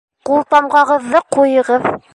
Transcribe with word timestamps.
Ҡултамғағыҙҙы 0.29 1.23
ҡуйығыҙ 1.37 1.91